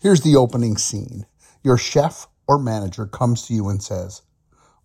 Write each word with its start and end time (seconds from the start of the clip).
Here's 0.00 0.20
the 0.20 0.36
opening 0.36 0.76
scene. 0.76 1.26
Your 1.64 1.76
chef 1.76 2.28
or 2.46 2.56
manager 2.56 3.04
comes 3.04 3.48
to 3.48 3.54
you 3.54 3.68
and 3.68 3.82
says, 3.82 4.22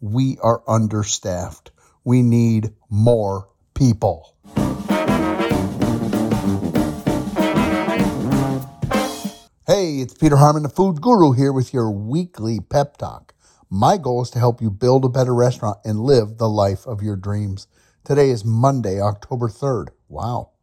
We 0.01 0.39
are 0.41 0.63
understaffed. 0.67 1.69
We 2.03 2.23
need 2.23 2.73
more 2.89 3.47
people. 3.75 4.35
Hey, 9.67 9.99
it's 9.99 10.15
Peter 10.15 10.37
Harmon, 10.37 10.63
the 10.63 10.71
food 10.75 10.99
guru, 10.99 11.33
here 11.33 11.53
with 11.53 11.75
your 11.75 11.91
weekly 11.91 12.59
pep 12.59 12.97
talk. 12.97 13.35
My 13.69 13.97
goal 13.97 14.23
is 14.23 14.31
to 14.31 14.39
help 14.39 14.63
you 14.63 14.71
build 14.71 15.05
a 15.05 15.09
better 15.09 15.35
restaurant 15.35 15.77
and 15.85 15.99
live 15.99 16.39
the 16.39 16.49
life 16.49 16.87
of 16.87 17.03
your 17.03 17.17
dreams. 17.17 17.67
Today 18.03 18.31
is 18.31 18.43
Monday, 18.43 18.99
October 18.99 19.47
3rd. 19.47 19.89
Wow. 20.09 20.53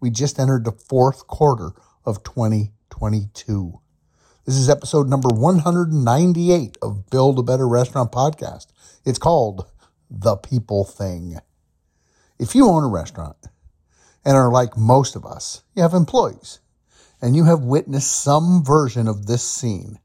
We 0.00 0.08
just 0.08 0.38
entered 0.38 0.64
the 0.64 0.72
fourth 0.72 1.26
quarter 1.26 1.72
of 2.06 2.24
2022. 2.24 3.82
This 4.48 4.56
is 4.56 4.70
episode 4.70 5.10
number 5.10 5.28
198 5.28 6.78
of 6.80 7.10
Build 7.10 7.38
a 7.38 7.42
Better 7.42 7.68
Restaurant 7.68 8.10
podcast. 8.10 8.68
It's 9.04 9.18
called 9.18 9.66
The 10.10 10.36
People 10.36 10.84
Thing. 10.84 11.36
If 12.38 12.54
you 12.54 12.66
own 12.66 12.82
a 12.82 12.88
restaurant 12.88 13.36
and 14.24 14.38
are 14.38 14.50
like 14.50 14.74
most 14.74 15.16
of 15.16 15.26
us, 15.26 15.64
you 15.74 15.82
have 15.82 15.92
employees 15.92 16.60
and 17.20 17.36
you 17.36 17.44
have 17.44 17.60
witnessed 17.60 18.22
some 18.22 18.64
version 18.64 19.06
of 19.06 19.26
this 19.26 19.46
scene. 19.46 19.98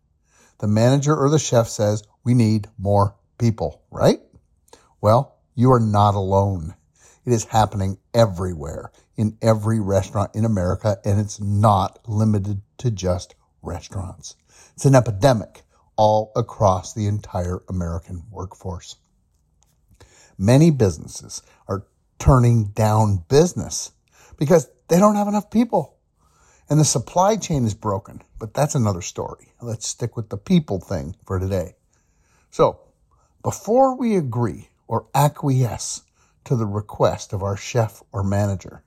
The 0.57 0.67
manager 0.67 1.15
or 1.15 1.29
the 1.29 1.39
chef 1.39 1.69
says, 1.69 2.03
We 2.25 2.33
need 2.33 2.67
more 2.77 3.15
people, 3.37 3.81
right? 3.91 4.19
Well, 4.99 5.37
you 5.55 5.71
are 5.71 5.79
not 5.79 6.15
alone. 6.15 6.75
It 7.25 7.31
is 7.31 7.45
happening 7.45 7.97
everywhere 8.13 8.91
in 9.15 9.37
every 9.41 9.79
restaurant 9.79 10.35
in 10.35 10.43
America, 10.43 10.97
and 11.05 11.17
it's 11.17 11.39
not 11.39 11.99
limited 12.09 12.61
to 12.79 12.91
just 12.91 13.35
restaurants. 13.63 14.35
It's 14.75 14.85
an 14.85 14.95
epidemic 14.95 15.61
all 15.95 16.31
across 16.35 16.93
the 16.93 17.07
entire 17.07 17.61
American 17.69 18.23
workforce. 18.29 18.97
Many 20.37 20.71
businesses 20.71 21.41
are 21.67 21.85
turning 22.19 22.65
down 22.65 23.23
business 23.29 23.91
because 24.37 24.69
they 24.87 24.99
don't 24.99 25.15
have 25.15 25.27
enough 25.27 25.49
people 25.49 25.93
and 26.69 26.79
the 26.79 26.85
supply 26.85 27.35
chain 27.35 27.65
is 27.65 27.73
broken. 27.73 28.21
But 28.39 28.53
that's 28.53 28.75
another 28.75 29.01
story. 29.01 29.53
Let's 29.61 29.87
stick 29.87 30.15
with 30.15 30.29
the 30.29 30.37
people 30.37 30.79
thing 30.79 31.15
for 31.25 31.39
today. 31.39 31.75
So, 32.51 32.79
before 33.41 33.97
we 33.97 34.15
agree 34.15 34.69
or 34.87 35.07
acquiesce 35.13 36.01
to 36.45 36.55
the 36.55 36.65
request 36.65 37.33
of 37.33 37.43
our 37.43 37.57
chef 37.57 38.03
or 38.11 38.23
manager, 38.23 38.83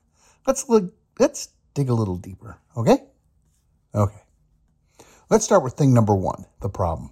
let's 0.47 0.69
look, 0.69 0.93
let's 1.19 1.49
dig 1.75 1.89
a 1.89 1.95
little 1.95 2.17
deeper, 2.17 2.59
okay? 2.77 2.99
Okay. 3.95 4.23
Let's 5.29 5.45
start 5.45 5.65
with 5.65 5.73
thing 5.73 5.93
number 5.93 6.15
1, 6.15 6.45
the 6.61 6.69
problem. 6.69 7.11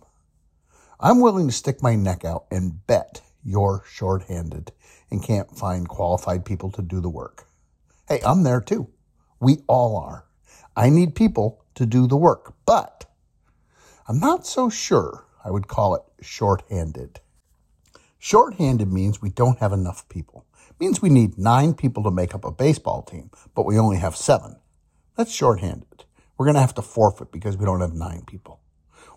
I'm 1.01 1.21
willing 1.21 1.49
to 1.49 1.53
stick 1.53 1.83
my 1.83 1.97
neck 1.97 2.25
out 2.25 2.45
and 2.49 2.87
bet 2.87 3.23
you're 3.43 3.83
shorthanded 3.91 4.71
and 5.11 5.21
can't 5.21 5.51
find 5.51 5.89
qualified 5.89 6.45
people 6.45 6.71
to 6.71 6.83
do 6.83 7.01
the 7.01 7.09
work. 7.09 7.49
Hey, 8.07 8.21
I'm 8.25 8.45
there 8.45 8.61
too. 8.61 8.89
We 9.41 9.65
all 9.67 9.97
are. 9.97 10.27
I 10.77 10.91
need 10.91 11.17
people 11.17 11.65
to 11.75 11.87
do 11.87 12.07
the 12.07 12.17
work, 12.17 12.55
but 12.65 13.05
I'm 14.07 14.21
not 14.21 14.47
so 14.47 14.71
sure 14.71 15.25
I 15.45 15.51
would 15.51 15.67
call 15.67 15.97
it 15.97 16.03
shorthanded. 16.25 17.19
Shorthanded 18.21 18.93
means 18.93 19.21
we 19.21 19.31
don't 19.31 19.59
have 19.59 19.73
enough 19.73 20.09
people. 20.09 20.47
It 20.71 20.77
means 20.79 21.03
we 21.03 21.11
need 21.11 21.37
nine 21.37 21.75
people 21.75 22.05
to 22.05 22.13
make 22.13 22.33
up 22.33 22.45
a 22.45 22.53
baseball 22.53 23.03
team, 23.03 23.33
but 23.57 23.67
we 23.67 23.77
only 23.77 23.97
have 23.97 24.15
seven. 24.15 24.61
That's 25.17 25.33
shorthanded. 25.33 26.04
We're 26.37 26.47
going 26.47 26.55
to 26.55 26.61
have 26.61 26.75
to 26.75 26.83
forfeit 26.83 27.31
because 27.33 27.57
we 27.57 27.65
don't 27.65 27.81
have 27.81 27.95
nine 27.95 28.25
people. 28.27 28.61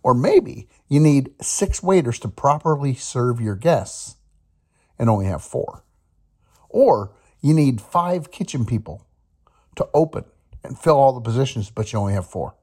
Or 0.04 0.14
maybe 0.14 0.70
you 0.88 1.00
need 1.00 1.32
six 1.42 1.82
waiters 1.82 2.20
to 2.20 2.28
properly 2.28 2.94
serve 2.94 3.42
your 3.42 3.56
guests 3.56 4.16
and 5.00 5.09
only 5.09 5.25
have 5.25 5.44
four. 5.44 5.84
Or 6.69 7.14
you 7.41 7.53
need 7.53 7.81
five 7.81 8.31
kitchen 8.31 8.66
people 8.66 9.08
to 9.75 9.88
open 9.94 10.25
and 10.64 10.78
fill 10.78 10.97
all 10.97 11.14
the 11.14 11.22
positions, 11.22 11.69
but 11.69 11.91
you 11.91 12.00
only 12.00 12.14
have 12.14 12.28
four. 12.28 12.56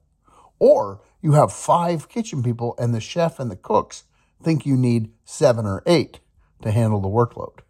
Or 0.59 1.03
you 1.21 1.33
have 1.33 1.53
five 1.53 2.09
kitchen 2.09 2.43
people 2.43 2.75
and 2.79 2.95
the 2.95 3.01
chef 3.01 3.39
and 3.39 3.51
the 3.51 3.57
cooks 3.57 4.05
think 4.43 4.67
you 4.67 4.77
need 4.77 5.11
seven 5.25 5.67
or 5.67 5.83
eight 5.87 6.21
to 6.63 6.71
handle 6.71 7.01
the 7.01 7.09
workload. 7.09 7.61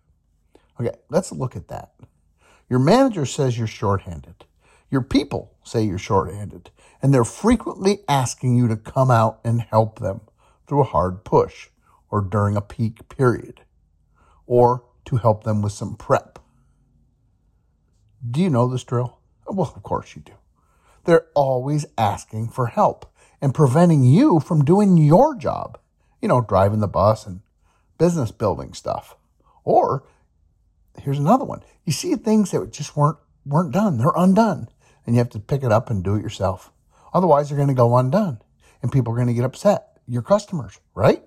Okay, 0.81 0.91
let's 1.09 1.31
look 1.31 1.57
at 1.57 1.69
that. 1.69 1.93
Your 2.69 2.79
manager 2.79 3.27
says 3.27 3.57
you're 3.57 3.67
shorthanded. 3.67 4.45
Your 4.91 5.03
people 5.03 5.55
say 5.63 5.83
you're 5.83 5.99
shorthanded, 5.99 6.71
and 7.05 7.13
they're 7.13 7.23
frequently 7.23 7.99
asking 8.09 8.57
you 8.57 8.67
to 8.67 8.79
come 8.79 9.11
out 9.11 9.39
and 9.45 9.61
help 9.61 9.99
them 9.99 10.23
through 10.67 10.81
a 10.81 10.85
hard 10.85 11.23
push 11.23 11.69
or 12.11 12.23
during 12.23 12.57
a 12.57 12.63
peak 12.63 13.11
period, 13.11 13.61
or 14.47 14.87
to 15.05 15.17
help 15.17 15.45
them 15.45 15.61
with 15.61 15.73
some 15.73 15.97
prep. 15.97 16.39
Do 18.29 18.41
you 18.41 18.49
know 18.49 18.67
this 18.67 18.85
drill? 18.85 19.19
Well, 19.47 19.71
of 19.77 19.83
course 19.83 20.17
you 20.17 20.23
do. 20.23 20.33
They're 21.05 21.27
always 21.35 21.85
asking 21.99 22.49
for 22.49 22.69
help 22.69 23.05
and 23.39 23.53
preventing 23.53 24.05
you 24.05 24.41
from 24.41 24.65
doing 24.65 24.97
your 24.97 25.37
job. 25.37 25.79
You 26.23 26.29
know, 26.29 26.41
driving 26.41 26.81
the 26.81 26.89
bus 26.89 27.27
and 27.27 27.43
business 27.99 28.31
building 28.31 28.73
stuff. 28.73 29.15
Or 29.63 30.05
here's 30.99 31.19
another 31.19 31.45
one. 31.45 31.61
You 31.85 31.93
see 31.93 32.15
things 32.15 32.53
that 32.53 32.73
just 32.73 32.97
weren't 32.97 33.19
weren't 33.45 33.75
done. 33.75 33.99
They're 33.99 34.11
undone. 34.17 34.71
And 35.05 35.15
you 35.15 35.19
have 35.19 35.29
to 35.31 35.39
pick 35.39 35.63
it 35.63 35.71
up 35.71 35.91
and 35.91 36.03
do 36.03 36.15
it 36.15 36.23
yourself. 36.23 36.71
Otherwise 37.15 37.49
they're 37.49 37.57
going 37.57 37.69
to 37.69 37.75
go 37.75 37.97
undone 37.97 38.41
and 38.83 38.93
people 38.93 39.13
are 39.13 39.17
going 39.17 39.29
to 39.29 39.35
get 39.35 39.45
upset. 39.45 39.99
Your 40.07 40.21
customers, 40.21 40.79
right? 40.95 41.23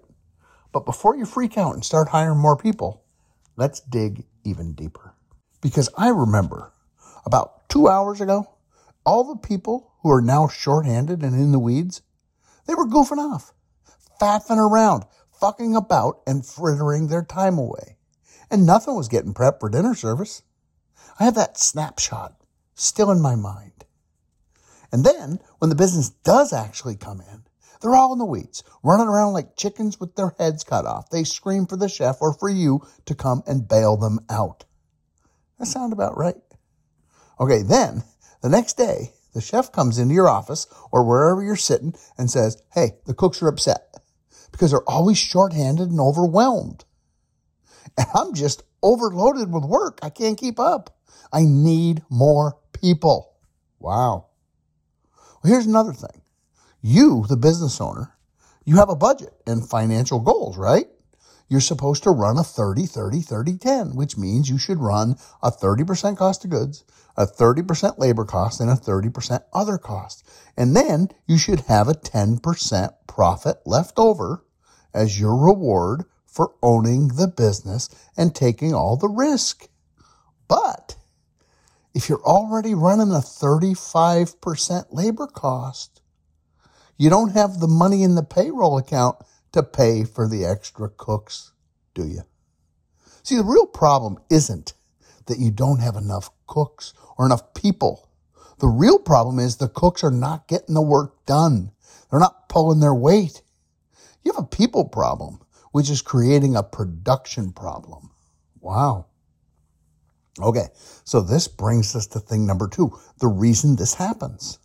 But 0.72 0.86
before 0.86 1.16
you 1.16 1.26
freak 1.26 1.58
out 1.58 1.74
and 1.74 1.84
start 1.84 2.10
hiring 2.10 2.38
more 2.38 2.56
people, 2.56 3.04
let's 3.56 3.80
dig 3.80 4.26
even 4.44 4.74
deeper. 4.74 5.16
Because 5.62 5.90
I 5.98 6.10
remember 6.10 6.72
about 7.26 7.68
two 7.70 7.88
hours 7.88 8.22
ago, 8.22 8.48
all 9.06 9.24
the 9.24 9.48
people 9.48 9.94
who 10.04 10.12
are 10.12 10.22
now 10.22 10.48
shorthanded 10.48 11.24
and 11.24 11.34
in 11.34 11.52
the 11.52 11.60
weeds, 11.60 12.02
they 12.68 12.76
were 12.76 12.86
goofing 12.86 13.18
off, 13.18 13.54
faffing 14.22 14.58
around, 14.58 15.06
fucking 15.32 15.76
about, 15.76 16.22
and 16.28 16.46
frittering 16.46 17.08
their 17.08 17.24
time 17.24 17.58
away. 17.58 17.98
And 18.52 18.66
nothing 18.66 18.96
was 18.96 19.08
getting 19.08 19.34
prepped 19.34 19.60
for 19.60 19.70
dinner 19.70 19.96
service. 19.96 20.44
I 21.20 21.26
have 21.26 21.36
that 21.36 21.58
snapshot 21.58 22.36
still 22.76 23.10
in 23.10 23.22
my 23.22 23.36
mind. 23.36 23.77
And 24.92 25.04
then, 25.04 25.40
when 25.60 25.70
the 25.70 25.76
business 25.76 26.10
does 26.10 26.54
actually 26.54 26.96
come 26.96 27.22
in, 27.22 27.44
they're 27.82 27.96
all 27.96 28.14
in 28.14 28.20
the 28.20 28.26
weeds, 28.26 28.64
running 28.84 29.08
around 29.08 29.34
like 29.34 29.56
chickens 29.56 30.00
with 30.00 30.16
their 30.16 30.34
heads 30.40 30.64
cut 30.64 30.86
off. 30.86 31.10
They 31.10 31.24
scream 31.24 31.68
for 31.68 31.78
the 31.78 31.90
chef 31.90 32.18
or 32.22 32.34
for 32.34 32.50
you 32.50 32.82
to 33.06 33.16
come 33.16 33.44
and 33.46 33.68
bail 33.68 33.98
them 33.98 34.20
out. 34.30 34.66
That 35.60 35.68
sound 35.68 35.94
about 35.94 36.18
right. 36.18 36.36
Okay, 37.40 37.62
then 37.62 38.04
the 38.42 38.50
next 38.50 38.78
day, 38.78 39.14
the 39.34 39.42
chef 39.42 39.72
comes 39.72 40.00
into 40.00 40.16
your 40.16 40.30
office 40.30 40.66
or 40.92 41.04
wherever 41.04 41.44
you're 41.44 41.56
sitting 41.56 41.94
and 42.18 42.32
says, 42.32 42.62
Hey, 42.74 42.94
the 43.06 43.14
cooks 43.14 43.42
are 43.42 43.48
upset 43.48 43.96
because 44.52 44.72
they're 44.72 44.90
always 44.90 45.18
shorthanded 45.18 45.90
and 45.90 46.00
overwhelmed. 46.00 46.86
And 47.98 48.08
I'm 48.14 48.34
just 48.34 48.64
overloaded 48.84 49.52
with 49.52 49.64
work. 49.64 50.00
I 50.04 50.10
can't 50.10 50.38
keep 50.38 50.60
up. 50.60 50.98
I 51.32 51.42
need 51.44 52.04
more 52.10 52.58
people. 52.74 53.34
Wow. 53.80 54.27
Here's 55.48 55.66
another 55.66 55.94
thing. 55.94 56.22
You, 56.82 57.26
the 57.28 57.38
business 57.38 57.82
owner, 57.82 58.14
you 58.66 58.76
have 58.78 58.90
a 58.90 58.96
budget 58.96 59.34
and 59.46 59.68
financial 59.68 60.20
goals, 60.20 60.58
right? 60.58 60.88
you're 61.50 61.62
supposed 61.62 62.04
to 62.04 62.12
run 62.12 62.38
a 62.38 62.44
30, 62.44 62.86
30, 62.86 63.22
30, 63.22 63.58
10, 63.58 63.96
which 63.96 64.18
means 64.18 64.50
you 64.50 64.58
should 64.58 64.80
run 64.80 65.16
a 65.42 65.52
30% 65.52 66.18
cost 66.18 66.44
of 66.44 66.52
goods, 66.52 66.84
a 67.16 67.26
30% 67.26 67.98
labor 67.98 68.26
cost, 68.26 68.60
and 68.60 68.70
a 68.70 68.76
30% 68.76 69.44
other 69.54 69.78
cost. 69.78 70.28
And 70.58 70.76
then 70.76 71.10
you 71.26 71.38
should 71.38 71.62
have 71.62 71.88
a 71.88 71.94
10% 71.94 72.94
profit 73.08 73.58
left 73.66 73.98
over 73.98 74.44
as 74.94 75.20
your 75.20 75.38
reward 75.38 76.04
for 76.26 76.54
owning 76.62 77.10
the 77.10 77.28
business 77.28 77.90
and 78.18 78.36
taking 78.36 78.74
all 78.74 78.98
the 78.98 79.08
risk. 79.08 79.70
But 80.48 80.97
if 81.98 82.08
you're 82.10 82.22
already 82.22 82.76
running 82.76 83.10
a 83.10 83.22
35% 83.22 84.86
labor 84.92 85.26
cost, 85.26 86.00
you 86.96 87.10
don't 87.10 87.32
have 87.32 87.60
the 87.60 87.68
money 87.68 88.04
in 88.04 88.14
the 88.14 88.22
payroll 88.22 88.78
account 88.78 89.18
to 89.52 89.64
pay 89.64 90.04
for 90.04 90.28
the 90.28 90.46
extra 90.46 90.90
cooks, 90.90 91.54
do 91.96 92.06
you? 92.06 92.22
See, 93.24 93.36
the 93.36 93.44
real 93.44 93.66
problem 93.66 94.20
isn't 94.30 94.76
that 95.26 95.40
you 95.40 95.50
don't 95.50 95.80
have 95.80 95.96
enough 95.96 96.30
cooks 96.46 96.94
or 97.18 97.26
enough 97.26 97.56
people. 97.56 98.08
The 98.60 98.68
real 98.68 99.00
problem 99.00 99.40
is 99.40 99.56
the 99.56 99.68
cooks 99.68 100.04
are 100.04 100.12
not 100.12 100.48
getting 100.48 100.76
the 100.76 100.84
work 100.84 101.26
done. 101.26 101.72
They're 102.12 102.20
not 102.20 102.48
pulling 102.48 102.80
their 102.80 102.94
weight. 102.94 103.42
You 104.24 104.34
have 104.34 104.44
a 104.44 104.48
people 104.48 104.86
problem, 104.86 105.40
which 105.72 105.90
is 105.90 106.04
creating 106.04 106.56
a 106.56 106.62
production 106.62 107.54
problem. 107.54 108.12
Wow. 108.62 109.08
Okay, 110.40 110.68
so 111.04 111.22
this 111.22 111.48
brings 111.48 111.96
us 111.96 112.08
to 112.08 112.20
thing 112.20 112.46
number 112.46 112.68
two 112.68 112.98
the 113.20 113.28
reason 113.28 113.76
this 113.76 113.96
happens. 113.96 114.60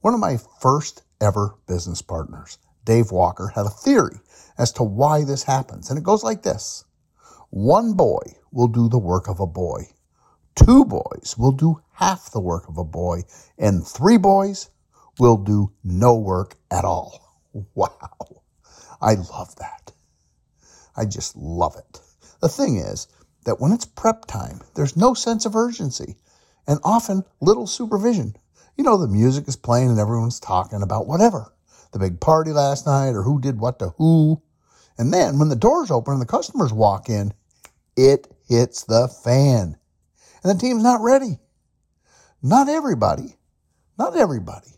One 0.00 0.14
of 0.14 0.20
my 0.20 0.38
first 0.60 1.02
ever 1.20 1.56
business 1.66 2.02
partners. 2.02 2.58
Dave 2.84 3.12
Walker 3.12 3.52
had 3.54 3.64
a 3.64 3.70
theory 3.70 4.20
as 4.58 4.72
to 4.72 4.82
why 4.82 5.24
this 5.24 5.44
happens, 5.44 5.88
and 5.88 5.98
it 5.98 6.04
goes 6.04 6.24
like 6.24 6.42
this 6.42 6.84
One 7.50 7.94
boy 7.94 8.22
will 8.50 8.68
do 8.68 8.88
the 8.88 8.98
work 8.98 9.28
of 9.28 9.40
a 9.40 9.46
boy, 9.46 9.88
two 10.54 10.84
boys 10.84 11.36
will 11.38 11.52
do 11.52 11.80
half 11.94 12.30
the 12.30 12.40
work 12.40 12.68
of 12.68 12.76
a 12.76 12.84
boy, 12.84 13.22
and 13.56 13.86
three 13.86 14.18
boys 14.18 14.68
will 15.18 15.36
do 15.36 15.72
no 15.84 16.14
work 16.14 16.56
at 16.70 16.84
all. 16.84 17.20
Wow. 17.74 18.42
I 19.02 19.12
love 19.14 19.56
that. 19.56 19.92
I 20.96 21.04
just 21.04 21.36
love 21.36 21.76
it. 21.76 22.00
The 22.40 22.48
thing 22.48 22.78
is 22.78 23.08
that 23.44 23.60
when 23.60 23.72
it's 23.72 23.84
prep 23.84 24.26
time, 24.26 24.60
there's 24.74 24.96
no 24.96 25.14
sense 25.14 25.44
of 25.46 25.56
urgency 25.56 26.16
and 26.66 26.78
often 26.84 27.24
little 27.40 27.66
supervision. 27.66 28.36
You 28.76 28.84
know, 28.84 28.96
the 28.96 29.08
music 29.08 29.48
is 29.48 29.56
playing 29.56 29.90
and 29.90 29.98
everyone's 29.98 30.40
talking 30.40 30.82
about 30.82 31.06
whatever 31.06 31.52
the 31.92 31.98
big 31.98 32.20
party 32.20 32.52
last 32.52 32.86
night 32.86 33.10
or 33.10 33.22
who 33.22 33.40
did 33.40 33.58
what 33.58 33.78
to 33.78 33.88
who. 33.98 34.42
And 34.98 35.12
then 35.12 35.38
when 35.38 35.48
the 35.48 35.56
doors 35.56 35.90
open 35.90 36.14
and 36.14 36.22
the 36.22 36.26
customers 36.26 36.72
walk 36.72 37.08
in, 37.08 37.32
it 37.96 38.28
hits 38.48 38.84
the 38.84 39.08
fan. 39.08 39.76
And 40.42 40.56
the 40.56 40.60
team's 40.60 40.82
not 40.82 41.02
ready. 41.02 41.38
Not 42.42 42.68
everybody, 42.68 43.36
not 43.98 44.16
everybody, 44.16 44.72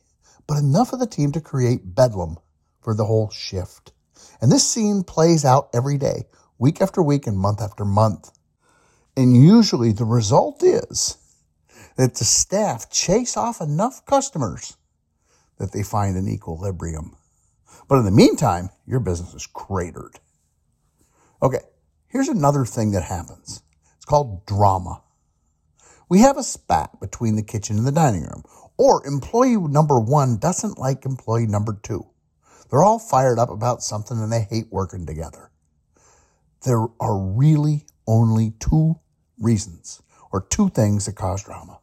but 0.46 0.58
enough 0.58 0.92
of 0.92 0.98
the 0.98 1.06
team 1.06 1.32
to 1.32 1.40
create 1.40 1.94
bedlam 1.94 2.36
for 2.82 2.94
the 2.94 3.06
whole 3.06 3.30
shift. 3.30 3.92
And 4.40 4.52
this 4.52 4.68
scene 4.68 5.02
plays 5.02 5.44
out 5.46 5.70
every 5.72 5.96
day, 5.96 6.24
week 6.58 6.82
after 6.82 7.02
week 7.02 7.26
and 7.26 7.38
month 7.38 7.62
after 7.62 7.84
month. 7.86 8.30
And 9.16 9.36
usually 9.36 9.92
the 9.92 10.04
result 10.04 10.62
is 10.62 11.18
that 11.96 12.16
the 12.16 12.24
staff 12.24 12.90
chase 12.90 13.36
off 13.36 13.60
enough 13.60 14.04
customers 14.06 14.76
that 15.58 15.72
they 15.72 15.82
find 15.82 16.16
an 16.16 16.28
equilibrium. 16.28 17.16
But 17.88 17.98
in 17.98 18.04
the 18.04 18.10
meantime, 18.10 18.70
your 18.86 19.00
business 19.00 19.34
is 19.34 19.46
cratered. 19.46 20.18
Okay, 21.42 21.60
here's 22.08 22.28
another 22.28 22.64
thing 22.64 22.90
that 22.92 23.04
happens. 23.04 23.62
It's 23.96 24.04
called 24.04 24.46
drama. 24.46 25.02
We 26.08 26.20
have 26.20 26.36
a 26.36 26.42
spat 26.42 27.00
between 27.00 27.36
the 27.36 27.42
kitchen 27.42 27.78
and 27.78 27.86
the 27.86 27.92
dining 27.92 28.22
room, 28.22 28.42
or 28.76 29.06
employee 29.06 29.56
number 29.56 30.00
one 30.00 30.38
doesn't 30.38 30.78
like 30.78 31.04
employee 31.04 31.46
number 31.46 31.78
two. 31.82 32.06
They're 32.70 32.82
all 32.82 32.98
fired 32.98 33.38
up 33.38 33.50
about 33.50 33.82
something 33.82 34.18
and 34.18 34.32
they 34.32 34.42
hate 34.42 34.66
working 34.70 35.06
together. 35.06 35.50
There 36.64 36.86
are 37.00 37.18
really 37.18 37.86
only 38.06 38.52
two 38.58 38.98
reasons 39.38 40.02
or 40.32 40.40
two 40.42 40.68
things 40.68 41.06
that 41.06 41.14
cause 41.14 41.44
drama. 41.44 41.78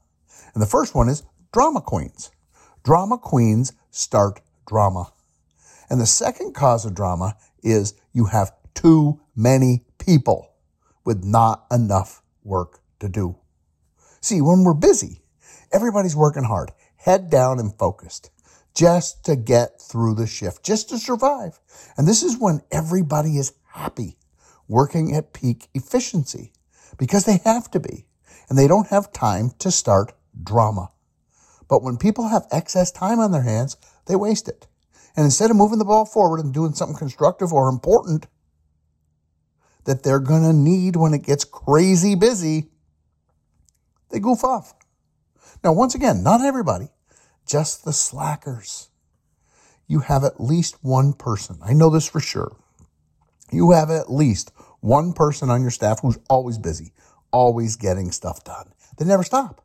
And 0.54 0.62
the 0.62 0.68
first 0.68 0.94
one 0.94 1.10
is 1.10 1.24
drama 1.52 1.82
queens. 1.82 2.32
Drama 2.84 3.18
queens 3.18 3.74
start 3.92 4.42
drama. 4.68 5.12
And 5.90 6.00
the 6.00 6.06
second 6.06 6.54
cause 6.54 6.86
of 6.86 6.96
drama 6.96 7.36
is 7.64 7.94
you 8.14 8.26
have 8.26 8.52
too 8.74 9.20
many 9.36 9.86
people 9.98 10.52
with 11.06 11.24
not 11.24 11.66
enough 11.72 12.22
work 12.44 12.80
to 13.00 13.10
do. 13.10 13.38
See, 14.22 14.42
when 14.42 14.64
we're 14.64 14.74
busy, 14.74 15.22
everybody's 15.72 16.16
working 16.16 16.44
hard, 16.44 16.72
head 16.96 17.30
down 17.30 17.60
and 17.60 17.78
focused 17.78 18.30
just 18.74 19.26
to 19.26 19.36
get 19.36 19.82
through 19.82 20.16
the 20.16 20.28
shift, 20.28 20.64
just 20.64 20.90
to 20.90 20.98
survive. 20.98 21.60
And 21.98 22.08
this 22.08 22.24
is 22.24 22.38
when 22.40 22.62
everybody 22.72 23.38
is 23.38 23.54
happy, 23.74 24.18
working 24.68 25.16
at 25.16 25.34
peak 25.34 25.68
efficiency 25.74 26.54
because 27.02 27.26
they 27.26 27.42
have 27.44 27.72
to 27.72 27.80
be 27.80 28.06
and 28.48 28.60
they 28.60 28.68
don't 28.68 28.90
have 28.90 29.12
time 29.12 29.50
to 29.58 29.72
start 29.72 30.14
drama. 30.44 30.92
But 31.68 31.82
when 31.82 31.98
people 31.98 32.28
have 32.28 32.46
excess 32.52 32.92
time 32.92 33.18
on 33.18 33.32
their 33.32 33.42
hands, 33.42 33.76
they 34.06 34.16
waste 34.16 34.48
it. 34.48 34.68
And 35.16 35.26
instead 35.26 35.50
of 35.50 35.58
moving 35.58 35.80
the 35.80 35.86
ball 35.86 36.06
forward 36.06 36.40
and 36.40 36.54
doing 36.54 36.74
something 36.74 36.96
constructive 36.96 37.52
or 37.52 37.70
important 37.70 38.28
that 39.86 40.04
they're 40.04 40.20
going 40.20 40.44
to 40.44 40.54
need 40.54 40.96
when 40.96 41.16
it 41.16 41.24
gets 41.24 41.44
crazy 41.44 42.14
busy, 42.14 42.70
they 44.12 44.20
goof 44.20 44.44
off. 44.44 44.76
Now, 45.64 45.74
once 45.74 45.96
again, 45.96 46.22
not 46.22 46.42
everybody, 46.42 46.90
just 47.48 47.84
the 47.84 47.94
slackers. 47.94 48.90
You 49.88 50.02
have 50.02 50.24
at 50.24 50.40
least 50.40 50.78
one 50.84 51.14
person. 51.14 51.58
I 51.64 51.74
know 51.74 51.90
this 51.90 52.08
for 52.08 52.20
sure. 52.20 52.58
You 53.52 53.72
have 53.72 53.90
at 53.90 54.12
least 54.12 54.52
one 54.82 55.14
person 55.14 55.50
on 55.50 55.62
your 55.62 55.72
staff 55.72 56.02
who's 56.02 56.20
always 56.30 56.58
busy, 56.58 56.92
always 57.32 57.76
getting 57.76 58.12
stuff 58.12 58.44
done. 58.44 58.74
They 58.98 59.06
never 59.06 59.24
stop. 59.24 59.62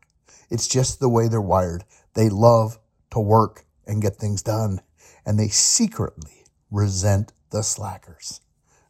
It's 0.51 0.69
just 0.69 1.01
the 1.01 1.09
way 1.09 1.29
they're 1.29 1.41
wired. 1.41 1.85
They 2.15 2.29
love 2.29 2.79
to 3.11 3.19
work 3.19 3.67
and 3.87 4.03
get 4.03 4.17
things 4.17 4.43
done, 4.43 4.81
and 5.25 5.39
they 5.39 5.49
secretly 5.49 6.45
resent 6.71 7.33
the 7.51 7.63
slackers. 7.63 8.41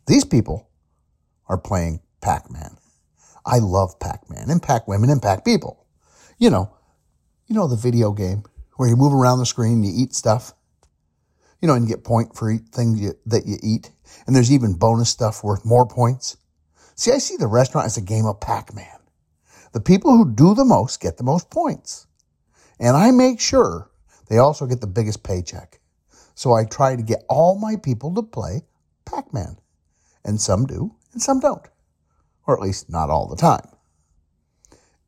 These 0.06 0.24
people 0.24 0.68
are 1.48 1.58
playing 1.58 2.00
Pac 2.20 2.50
Man. 2.50 2.76
I 3.44 3.58
love 3.58 3.98
Pac 4.00 4.28
Man 4.28 4.58
Pac 4.60 4.88
Women 4.88 5.20
Pac 5.20 5.44
People. 5.44 5.86
You 6.38 6.50
know, 6.50 6.74
you 7.46 7.54
know 7.54 7.68
the 7.68 7.76
video 7.76 8.12
game 8.12 8.42
where 8.76 8.88
you 8.88 8.96
move 8.96 9.14
around 9.14 9.38
the 9.38 9.46
screen, 9.46 9.74
and 9.74 9.86
you 9.86 9.92
eat 9.94 10.14
stuff, 10.14 10.52
you 11.60 11.68
know, 11.68 11.74
and 11.74 11.88
you 11.88 11.94
get 11.94 12.04
point 12.04 12.36
for 12.36 12.50
each 12.50 12.66
thing 12.72 12.96
you, 12.96 13.14
that 13.26 13.46
you 13.46 13.56
eat. 13.62 13.90
And 14.26 14.34
there's 14.34 14.52
even 14.52 14.74
bonus 14.74 15.10
stuff 15.10 15.44
worth 15.44 15.64
more 15.64 15.86
points. 15.86 16.36
See, 16.94 17.12
I 17.12 17.18
see 17.18 17.36
the 17.36 17.46
restaurant 17.46 17.86
as 17.86 17.96
a 17.96 18.02
game 18.02 18.26
of 18.26 18.40
Pac 18.40 18.74
Man. 18.74 18.98
The 19.72 19.80
people 19.80 20.16
who 20.16 20.32
do 20.32 20.54
the 20.54 20.64
most 20.64 21.00
get 21.00 21.18
the 21.18 21.24
most 21.24 21.50
points. 21.50 22.06
And 22.80 22.96
I 22.96 23.10
make 23.10 23.40
sure 23.40 23.90
they 24.28 24.38
also 24.38 24.66
get 24.66 24.80
the 24.80 24.86
biggest 24.86 25.22
paycheck. 25.22 25.80
So 26.34 26.52
I 26.52 26.64
try 26.64 26.96
to 26.96 27.02
get 27.02 27.24
all 27.28 27.58
my 27.58 27.76
people 27.76 28.14
to 28.14 28.22
play 28.22 28.62
Pac 29.04 29.32
Man. 29.32 29.58
And 30.24 30.40
some 30.40 30.66
do, 30.66 30.94
and 31.12 31.22
some 31.22 31.40
don't. 31.40 31.66
Or 32.46 32.56
at 32.56 32.62
least 32.62 32.90
not 32.90 33.10
all 33.10 33.28
the 33.28 33.36
time. 33.36 33.68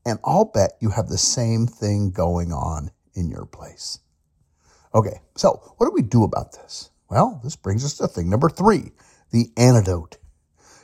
And 0.05 0.19
I'll 0.25 0.47
bet 0.47 0.73
you 0.81 0.91
have 0.91 1.09
the 1.09 1.19
same 1.19 1.67
thing 1.67 2.11
going 2.11 2.53
on 2.53 2.91
in 3.15 3.29
your 3.29 3.45
place. 3.45 3.99
Okay, 4.95 5.21
so 5.37 5.75
what 5.77 5.87
do 5.87 5.93
we 5.93 6.03
do 6.03 6.25
about 6.25 6.53
this? 6.53 6.91
Well, 7.11 7.41
this 7.43 7.57
brings 7.57 7.85
us 7.85 7.95
to 7.95 8.09
thing 8.09 8.29
number 8.29 8.49
three 8.49 8.93
the 9.31 9.51
antidote. 9.57 10.19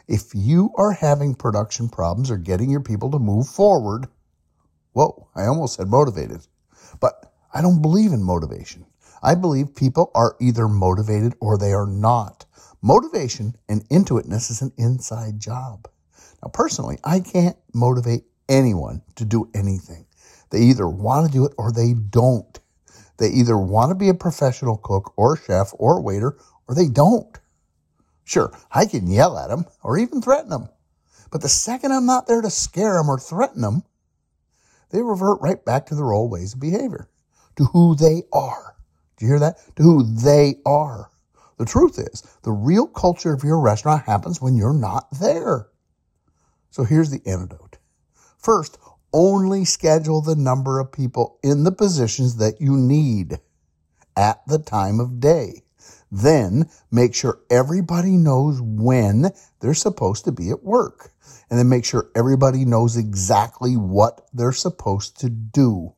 If 0.06 0.34
you 0.34 0.70
are 0.76 0.92
having 0.92 1.34
production 1.34 1.88
problems 1.88 2.30
or 2.30 2.36
getting 2.36 2.70
your 2.70 2.80
people 2.80 3.10
to 3.10 3.18
move 3.18 3.48
forward, 3.48 4.06
whoa, 4.92 5.28
I 5.34 5.46
almost 5.46 5.76
said 5.76 5.88
motivated, 5.88 6.46
but 7.00 7.32
I 7.52 7.62
don't 7.62 7.82
believe 7.82 8.12
in 8.12 8.22
motivation. 8.22 8.86
I 9.22 9.34
believe 9.34 9.74
people 9.74 10.10
are 10.14 10.36
either 10.40 10.68
motivated 10.68 11.34
or 11.40 11.56
they 11.56 11.72
are 11.72 11.86
not. 11.86 12.44
Motivation 12.82 13.56
and 13.68 13.84
intuitiveness 13.90 14.50
is 14.50 14.60
an 14.60 14.72
inside 14.76 15.40
job. 15.40 15.88
Now, 16.42 16.50
personally, 16.52 16.98
I 17.04 17.20
can't 17.20 17.56
motivate 17.72 18.24
anyone 18.48 19.00
to 19.16 19.24
do 19.24 19.50
anything. 19.54 20.04
They 20.50 20.60
either 20.60 20.86
want 20.86 21.26
to 21.26 21.32
do 21.32 21.46
it 21.46 21.54
or 21.56 21.72
they 21.72 21.94
don't. 21.94 22.58
They 23.18 23.28
either 23.28 23.56
want 23.56 23.90
to 23.90 23.94
be 23.94 24.08
a 24.08 24.14
professional 24.14 24.76
cook 24.76 25.12
or 25.16 25.36
chef 25.36 25.72
or 25.78 26.00
waiter 26.00 26.36
or 26.66 26.74
they 26.74 26.88
don't. 26.88 27.38
Sure, 28.24 28.52
I 28.72 28.86
can 28.86 29.10
yell 29.10 29.38
at 29.38 29.48
them 29.48 29.66
or 29.82 29.98
even 29.98 30.22
threaten 30.22 30.50
them. 30.50 30.68
But 31.30 31.42
the 31.42 31.48
second 31.48 31.92
I'm 31.92 32.06
not 32.06 32.26
there 32.26 32.40
to 32.40 32.50
scare 32.50 32.94
them 32.94 33.08
or 33.08 33.18
threaten 33.18 33.60
them, 33.60 33.82
they 34.90 35.02
revert 35.02 35.40
right 35.40 35.62
back 35.64 35.86
to 35.86 35.94
their 35.94 36.12
old 36.12 36.30
ways 36.30 36.54
of 36.54 36.60
behavior, 36.60 37.08
to 37.56 37.64
who 37.64 37.94
they 37.96 38.22
are. 38.32 38.76
Do 39.16 39.24
you 39.24 39.32
hear 39.32 39.40
that? 39.40 39.58
To 39.76 39.82
who 39.82 40.02
they 40.02 40.56
are. 40.64 41.10
The 41.58 41.64
truth 41.64 41.98
is, 41.98 42.22
the 42.42 42.52
real 42.52 42.86
culture 42.86 43.32
of 43.32 43.44
your 43.44 43.60
restaurant 43.60 44.04
happens 44.04 44.40
when 44.40 44.56
you're 44.56 44.72
not 44.72 45.08
there. 45.20 45.68
So 46.70 46.84
here's 46.84 47.10
the 47.10 47.22
antidote. 47.26 47.78
First, 48.38 48.78
only 49.14 49.64
schedule 49.64 50.20
the 50.20 50.34
number 50.34 50.80
of 50.80 50.92
people 50.92 51.38
in 51.42 51.62
the 51.62 51.72
positions 51.72 52.36
that 52.36 52.60
you 52.60 52.76
need 52.76 53.38
at 54.16 54.44
the 54.46 54.58
time 54.58 54.98
of 54.98 55.20
day. 55.20 55.62
Then 56.10 56.68
make 56.90 57.14
sure 57.14 57.40
everybody 57.48 58.16
knows 58.16 58.60
when 58.60 59.30
they're 59.60 59.72
supposed 59.72 60.24
to 60.24 60.32
be 60.32 60.50
at 60.50 60.64
work. 60.64 61.12
And 61.48 61.58
then 61.58 61.68
make 61.68 61.84
sure 61.84 62.10
everybody 62.14 62.64
knows 62.64 62.96
exactly 62.96 63.76
what 63.76 64.26
they're 64.32 64.52
supposed 64.52 65.20
to 65.20 65.30
do. 65.30 65.94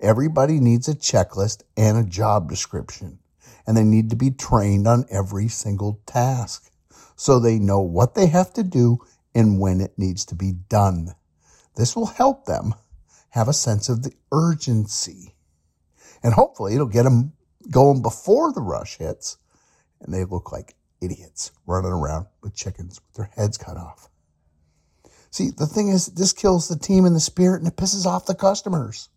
Everybody 0.00 0.60
needs 0.60 0.86
a 0.86 0.94
checklist 0.94 1.62
and 1.76 1.96
a 1.96 2.08
job 2.08 2.50
description. 2.50 3.20
And 3.66 3.76
they 3.76 3.84
need 3.84 4.10
to 4.10 4.16
be 4.16 4.30
trained 4.30 4.86
on 4.86 5.06
every 5.10 5.48
single 5.48 6.02
task 6.04 6.70
so 7.16 7.38
they 7.38 7.58
know 7.58 7.80
what 7.80 8.14
they 8.14 8.26
have 8.26 8.52
to 8.54 8.62
do 8.62 8.98
and 9.34 9.58
when 9.58 9.80
it 9.80 9.98
needs 9.98 10.26
to 10.26 10.34
be 10.34 10.52
done. 10.52 11.14
This 11.76 11.96
will 11.96 12.06
help 12.06 12.44
them 12.44 12.74
have 13.30 13.48
a 13.48 13.52
sense 13.52 13.88
of 13.88 14.02
the 14.02 14.12
urgency. 14.32 15.34
And 16.22 16.34
hopefully 16.34 16.74
it'll 16.74 16.86
get 16.86 17.02
them 17.02 17.32
going 17.70 18.02
before 18.02 18.52
the 18.52 18.62
rush 18.62 18.98
hits, 18.98 19.38
and 20.00 20.14
they 20.14 20.24
look 20.24 20.52
like 20.52 20.76
idiots 21.00 21.50
running 21.66 21.90
around 21.90 22.26
with 22.42 22.54
chickens 22.54 23.00
with 23.00 23.14
their 23.14 23.30
heads 23.36 23.58
cut 23.58 23.76
off. 23.76 24.08
See, 25.30 25.50
the 25.50 25.66
thing 25.66 25.88
is, 25.88 26.06
this 26.06 26.32
kills 26.32 26.68
the 26.68 26.78
team 26.78 27.04
and 27.04 27.16
the 27.16 27.20
spirit 27.20 27.60
and 27.60 27.66
it 27.66 27.76
pisses 27.76 28.06
off 28.06 28.26
the 28.26 28.36
customers. 28.36 29.08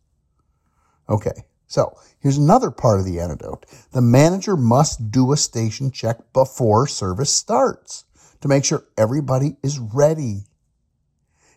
Okay, 1.07 1.43
So 1.67 1.97
here's 2.19 2.37
another 2.37 2.71
part 2.71 2.99
of 2.99 3.05
the 3.05 3.19
antidote. 3.19 3.65
The 3.91 4.01
manager 4.01 4.57
must 4.57 5.11
do 5.11 5.31
a 5.31 5.37
station 5.37 5.91
check 5.91 6.33
before 6.33 6.87
service 6.87 7.31
starts 7.31 8.05
to 8.41 8.47
make 8.47 8.65
sure 8.65 8.85
everybody 8.97 9.57
is 9.61 9.77
ready 9.77 10.46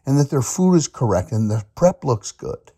and 0.07 0.19
that 0.19 0.31
their 0.31 0.43
food 0.43 0.75
is 0.75 0.89
correct 0.89 1.33
and 1.33 1.51
the 1.51 1.65
prep 1.75 2.05
looks 2.05 2.33
good. 2.33 2.73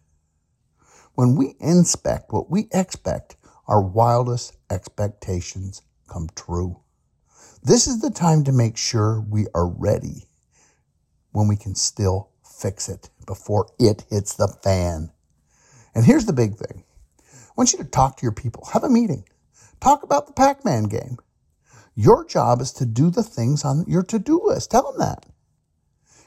When 1.15 1.37
we 1.37 1.57
inspect 1.61 2.33
what 2.33 2.51
we 2.51 2.69
expect, 2.73 3.37
our 3.67 3.81
wildest 3.81 4.57
expectations 4.71 5.83
come 6.09 6.29
true. 6.35 6.81
This 7.63 7.87
is 7.87 8.01
the 8.01 8.11
time 8.11 8.45
to 8.45 8.53
make 8.53 8.77
sure 8.77 9.21
we 9.21 9.47
are 9.55 9.69
ready 9.69 10.27
when 11.31 11.49
we 11.49 11.57
can 11.57 11.75
still 11.75 12.31
fix 12.45 12.89
it 12.89 13.11
before 13.27 13.69
it 13.79 14.05
hits 14.11 14.35
the 14.35 14.49
fan. 14.49 15.13
And 15.95 16.05
here's 16.05 16.27
the 16.27 16.33
big 16.33 16.57
thing 16.57 16.85
I 17.23 17.53
want 17.57 17.73
you 17.73 17.79
to 17.79 17.85
talk 17.85 18.17
to 18.17 18.23
your 18.23 18.33
people, 18.33 18.69
have 18.73 18.85
a 18.85 18.89
meeting, 18.89 19.25
talk 19.81 20.03
about 20.03 20.27
the 20.27 20.33
Pac 20.33 20.65
Man 20.65 20.85
game. 20.85 21.19
Your 21.95 22.25
job 22.25 22.61
is 22.61 22.73
to 22.75 22.87
do 22.87 23.11
the 23.11 23.23
things 23.23 23.65
on 23.65 23.85
your 23.87 24.03
to 24.05 24.19
do 24.19 24.41
list. 24.43 24.71
Tell 24.71 24.91
them 24.91 24.99
that. 24.99 25.27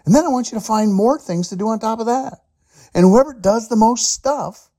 And 0.06 0.14
then 0.14 0.26
I 0.26 0.30
want 0.30 0.52
you 0.52 0.60
to 0.60 0.66
find 0.66 0.94
more 0.94 1.20
things 1.20 1.50
to 1.50 1.56
do 1.56 1.68
on 1.68 1.80
top 1.80 2.00
of 2.00 2.06
that. 2.06 2.44
And 2.94 3.04
whoever 3.04 3.34
does 3.34 3.68
the 3.68 3.76
most 3.76 4.12
stuff 4.12 4.70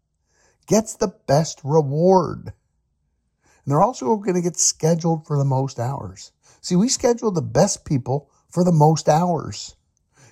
gets 0.66 0.95
the 0.95 1.14
best 1.26 1.61
reward. 1.64 2.47
And 2.47 3.73
they're 3.73 3.83
also 3.83 4.16
going 4.16 4.35
to 4.35 4.42
get 4.42 4.56
scheduled 4.56 5.26
for 5.26 5.37
the 5.37 5.45
most 5.45 5.78
hours. 5.78 6.33
See, 6.61 6.76
we 6.76 6.88
schedule 6.88 7.30
the 7.30 7.42
best 7.42 7.85
people 7.85 8.30
for 8.49 8.64
the 8.64 8.73
most 8.73 9.09
hours 9.09 9.76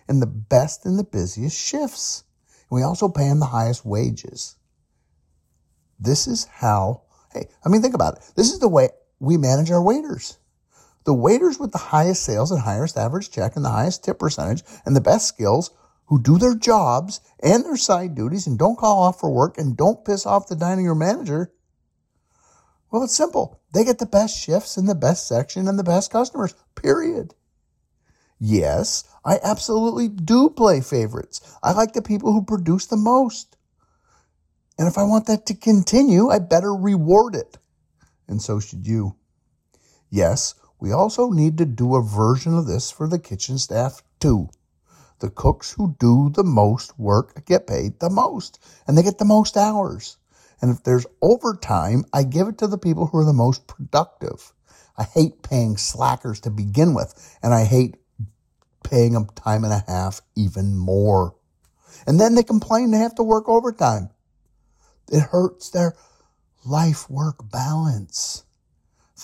and 0.08 0.22
the 0.22 0.26
best 0.26 0.86
in 0.86 0.96
the 0.96 1.04
busiest 1.04 1.58
shifts. 1.58 2.24
And 2.70 2.76
we 2.76 2.82
also 2.82 3.08
pay 3.08 3.28
them 3.28 3.40
the 3.40 3.46
highest 3.46 3.84
wages. 3.84 4.56
This 5.98 6.26
is 6.26 6.44
how, 6.44 7.02
hey, 7.32 7.48
I 7.64 7.68
mean, 7.68 7.82
think 7.82 7.94
about 7.94 8.16
it. 8.16 8.32
This 8.36 8.52
is 8.52 8.60
the 8.60 8.68
way 8.68 8.88
we 9.18 9.36
manage 9.36 9.70
our 9.70 9.82
waiters. 9.82 10.38
The 11.04 11.14
waiters 11.14 11.58
with 11.58 11.72
the 11.72 11.78
highest 11.78 12.22
sales 12.22 12.50
and 12.50 12.62
highest 12.62 12.96
average 12.96 13.30
check 13.30 13.56
and 13.56 13.64
the 13.64 13.70
highest 13.70 14.04
tip 14.04 14.18
percentage 14.18 14.62
and 14.86 14.96
the 14.96 15.00
best 15.00 15.28
skills 15.28 15.70
who 16.06 16.20
do 16.20 16.38
their 16.38 16.54
jobs 16.54 17.20
and 17.42 17.64
their 17.64 17.76
side 17.76 18.14
duties 18.14 18.46
and 18.46 18.58
don't 18.58 18.78
call 18.78 19.02
off 19.02 19.20
for 19.20 19.30
work 19.30 19.58
and 19.58 19.76
don't 19.76 20.04
piss 20.04 20.26
off 20.26 20.48
the 20.48 20.56
dining 20.56 20.86
room 20.86 20.98
manager. 20.98 21.52
Well, 22.90 23.02
it's 23.02 23.16
simple. 23.16 23.60
They 23.72 23.84
get 23.84 23.98
the 23.98 24.06
best 24.06 24.38
shifts 24.38 24.76
and 24.76 24.88
the 24.88 24.94
best 24.94 25.26
section 25.26 25.66
and 25.68 25.78
the 25.78 25.84
best 25.84 26.10
customers, 26.10 26.54
period. 26.74 27.34
Yes, 28.38 29.04
I 29.24 29.40
absolutely 29.42 30.08
do 30.08 30.50
play 30.50 30.80
favorites. 30.80 31.40
I 31.62 31.72
like 31.72 31.92
the 31.92 32.02
people 32.02 32.32
who 32.32 32.44
produce 32.44 32.86
the 32.86 32.96
most. 32.96 33.56
And 34.78 34.88
if 34.88 34.98
I 34.98 35.04
want 35.04 35.26
that 35.26 35.46
to 35.46 35.54
continue, 35.54 36.28
I 36.28 36.38
better 36.38 36.74
reward 36.74 37.34
it. 37.34 37.58
And 38.28 38.40
so 38.40 38.60
should 38.60 38.86
you. 38.86 39.16
Yes, 40.10 40.54
we 40.84 40.92
also 40.92 41.30
need 41.30 41.56
to 41.56 41.64
do 41.64 41.96
a 41.96 42.02
version 42.02 42.58
of 42.58 42.66
this 42.66 42.90
for 42.90 43.08
the 43.08 43.18
kitchen 43.18 43.56
staff 43.56 44.02
too. 44.20 44.50
The 45.20 45.30
cooks 45.30 45.72
who 45.72 45.96
do 45.98 46.28
the 46.28 46.44
most 46.44 46.98
work 46.98 47.46
get 47.46 47.66
paid 47.66 48.00
the 48.00 48.10
most 48.10 48.62
and 48.86 48.98
they 48.98 49.02
get 49.02 49.16
the 49.16 49.24
most 49.24 49.56
hours. 49.56 50.18
And 50.60 50.70
if 50.70 50.84
there's 50.84 51.06
overtime, 51.22 52.04
I 52.12 52.22
give 52.22 52.48
it 52.48 52.58
to 52.58 52.66
the 52.66 52.76
people 52.76 53.06
who 53.06 53.16
are 53.16 53.24
the 53.24 53.32
most 53.32 53.66
productive. 53.66 54.52
I 54.98 55.04
hate 55.04 55.42
paying 55.42 55.78
slackers 55.78 56.40
to 56.40 56.50
begin 56.50 56.92
with, 56.92 57.14
and 57.42 57.54
I 57.54 57.64
hate 57.64 57.96
paying 58.82 59.14
them 59.14 59.28
time 59.34 59.64
and 59.64 59.72
a 59.72 59.84
half 59.88 60.20
even 60.36 60.76
more. 60.76 61.34
And 62.06 62.20
then 62.20 62.34
they 62.34 62.42
complain 62.42 62.90
they 62.90 62.98
have 62.98 63.14
to 63.14 63.22
work 63.22 63.48
overtime. 63.48 64.10
It 65.10 65.20
hurts 65.20 65.70
their 65.70 65.94
life 66.66 67.08
work 67.08 67.36
balance. 67.50 68.43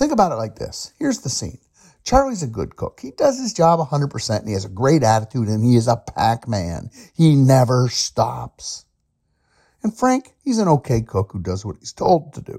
Think 0.00 0.12
about 0.12 0.32
it 0.32 0.36
like 0.36 0.56
this. 0.56 0.94
Here's 0.98 1.18
the 1.18 1.28
scene. 1.28 1.58
Charlie's 2.04 2.42
a 2.42 2.46
good 2.46 2.74
cook. 2.74 3.00
He 3.02 3.10
does 3.10 3.38
his 3.38 3.52
job 3.52 3.86
100% 3.86 4.38
and 4.38 4.48
he 4.48 4.54
has 4.54 4.64
a 4.64 4.70
great 4.70 5.02
attitude 5.02 5.48
and 5.48 5.62
he 5.62 5.76
is 5.76 5.88
a 5.88 5.98
Pac 5.98 6.48
Man. 6.48 6.88
He 7.14 7.36
never 7.36 7.86
stops. 7.90 8.86
And 9.82 9.94
Frank, 9.94 10.32
he's 10.42 10.56
an 10.56 10.68
okay 10.68 11.02
cook 11.02 11.32
who 11.32 11.42
does 11.42 11.66
what 11.66 11.76
he's 11.80 11.92
told 11.92 12.32
to 12.32 12.40
do. 12.40 12.58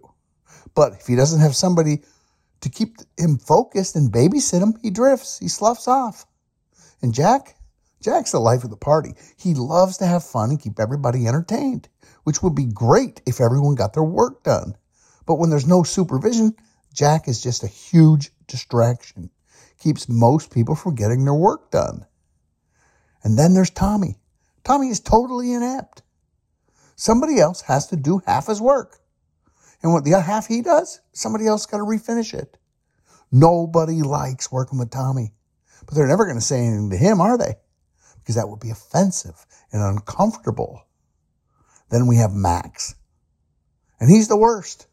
But 0.75 0.93
if 0.93 1.07
he 1.07 1.15
doesn't 1.15 1.39
have 1.39 1.55
somebody 1.55 2.03
to 2.59 2.69
keep 2.69 2.97
him 3.17 3.39
focused 3.39 3.95
and 3.95 4.13
babysit 4.13 4.61
him, 4.61 4.77
he 4.79 4.91
drifts, 4.91 5.39
he 5.39 5.47
sloughs 5.47 5.87
off. 5.87 6.27
And 7.01 7.11
Jack, 7.11 7.55
Jack's 8.03 8.33
the 8.33 8.39
life 8.39 8.63
of 8.63 8.69
the 8.69 8.77
party. 8.77 9.15
He 9.35 9.55
loves 9.55 9.97
to 9.97 10.05
have 10.05 10.23
fun 10.23 10.51
and 10.51 10.61
keep 10.61 10.79
everybody 10.79 11.25
entertained, 11.25 11.89
which 12.23 12.43
would 12.43 12.53
be 12.53 12.65
great 12.65 13.23
if 13.25 13.41
everyone 13.41 13.73
got 13.73 13.93
their 13.93 14.03
work 14.03 14.43
done. 14.43 14.75
But 15.25 15.39
when 15.39 15.49
there's 15.49 15.65
no 15.65 15.81
supervision, 15.81 16.55
Jack 16.93 17.27
is 17.27 17.41
just 17.41 17.63
a 17.63 17.67
huge 17.67 18.31
distraction. 18.47 19.29
Keeps 19.79 20.09
most 20.09 20.51
people 20.51 20.75
from 20.75 20.95
getting 20.95 21.25
their 21.25 21.33
work 21.33 21.71
done. 21.71 22.05
And 23.23 23.37
then 23.37 23.53
there's 23.53 23.69
Tommy. 23.69 24.17
Tommy 24.63 24.89
is 24.89 24.99
totally 24.99 25.53
inept. 25.53 26.03
Somebody 26.95 27.39
else 27.39 27.61
has 27.61 27.87
to 27.87 27.95
do 27.95 28.21
half 28.25 28.47
his 28.47 28.61
work. 28.61 28.99
And 29.81 29.93
what 29.93 30.03
the 30.03 30.13
other 30.13 30.23
half 30.23 30.47
he 30.47 30.61
does, 30.61 31.01
somebody 31.13 31.47
else 31.47 31.65
got 31.65 31.77
to 31.77 31.83
refinish 31.83 32.33
it. 32.33 32.57
Nobody 33.31 34.01
likes 34.01 34.51
working 34.51 34.77
with 34.77 34.91
Tommy. 34.91 35.33
But 35.85 35.95
they're 35.95 36.07
never 36.07 36.25
going 36.25 36.37
to 36.37 36.45
say 36.45 36.59
anything 36.59 36.91
to 36.91 36.97
him, 36.97 37.21
are 37.21 37.37
they? 37.37 37.55
Because 38.19 38.35
that 38.35 38.49
would 38.49 38.59
be 38.59 38.69
offensive 38.69 39.45
and 39.71 39.81
uncomfortable. 39.81 40.83
Then 41.89 42.05
we 42.05 42.17
have 42.17 42.33
Max. 42.33 42.95
And 43.99 44.09
he's 44.09 44.27
the 44.27 44.37
worst. 44.37 44.87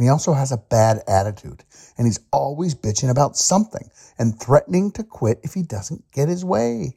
And 0.00 0.06
he 0.06 0.10
also 0.10 0.32
has 0.32 0.50
a 0.50 0.56
bad 0.56 1.02
attitude. 1.06 1.62
And 1.98 2.06
he's 2.06 2.20
always 2.32 2.74
bitching 2.74 3.10
about 3.10 3.36
something 3.36 3.90
and 4.18 4.40
threatening 4.40 4.92
to 4.92 5.04
quit 5.04 5.40
if 5.42 5.52
he 5.52 5.62
doesn't 5.62 6.10
get 6.10 6.26
his 6.26 6.42
way. 6.42 6.96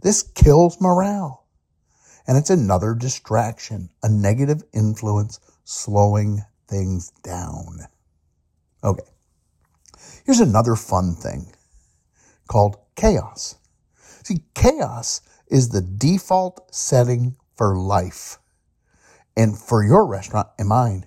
This 0.00 0.22
kills 0.22 0.80
morale. 0.80 1.48
And 2.28 2.38
it's 2.38 2.48
another 2.48 2.94
distraction, 2.94 3.90
a 4.04 4.08
negative 4.08 4.62
influence 4.72 5.40
slowing 5.64 6.44
things 6.68 7.10
down. 7.24 7.80
Okay. 8.84 9.10
Here's 10.24 10.38
another 10.38 10.76
fun 10.76 11.16
thing 11.16 11.52
called 12.46 12.76
chaos. 12.94 13.56
See, 14.22 14.44
chaos 14.54 15.20
is 15.48 15.70
the 15.70 15.82
default 15.82 16.72
setting 16.72 17.34
for 17.56 17.76
life 17.76 18.38
and 19.36 19.58
for 19.58 19.82
your 19.82 20.06
restaurant 20.06 20.46
and 20.60 20.68
mine. 20.68 21.06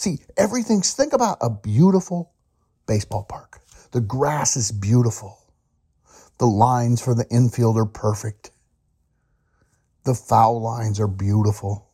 See, 0.00 0.20
everything's, 0.38 0.94
think 0.94 1.12
about 1.12 1.36
a 1.42 1.50
beautiful 1.50 2.32
baseball 2.86 3.24
park. 3.24 3.60
The 3.92 4.00
grass 4.00 4.56
is 4.56 4.72
beautiful. 4.72 5.36
The 6.38 6.46
lines 6.46 7.02
for 7.02 7.14
the 7.14 7.26
infield 7.30 7.76
are 7.76 7.84
perfect. 7.84 8.50
The 10.06 10.14
foul 10.14 10.62
lines 10.62 11.00
are 11.00 11.06
beautiful. 11.06 11.90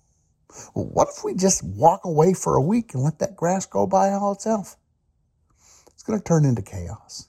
Well, 0.72 0.84
what 0.84 1.08
if 1.16 1.24
we 1.24 1.34
just 1.34 1.64
walk 1.64 2.04
away 2.04 2.32
for 2.32 2.54
a 2.54 2.62
week 2.62 2.94
and 2.94 3.02
let 3.02 3.18
that 3.18 3.34
grass 3.34 3.66
go 3.66 3.88
by 3.88 4.12
all 4.12 4.30
itself? 4.30 4.76
It's 5.88 6.04
going 6.04 6.20
to 6.20 6.24
turn 6.24 6.44
into 6.44 6.62
chaos. 6.62 7.26